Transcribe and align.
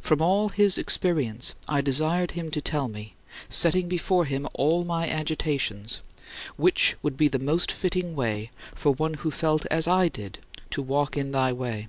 From 0.00 0.22
all 0.22 0.48
his 0.48 0.78
experience, 0.78 1.54
I 1.68 1.82
desired 1.82 2.30
him 2.30 2.50
to 2.52 2.62
tell 2.62 2.88
me 2.88 3.14
setting 3.50 3.90
before 3.90 4.24
him 4.24 4.46
all 4.54 4.86
my 4.86 5.06
agitations 5.06 6.00
which 6.56 6.96
would 7.02 7.18
be 7.18 7.28
the 7.28 7.38
most 7.38 7.70
fitting 7.70 8.16
way 8.16 8.50
for 8.74 8.92
one 8.94 9.12
who 9.20 9.30
felt 9.30 9.66
as 9.66 9.86
I 9.86 10.08
did 10.08 10.38
to 10.70 10.80
walk 10.80 11.18
in 11.18 11.32
thy 11.32 11.52
way. 11.52 11.88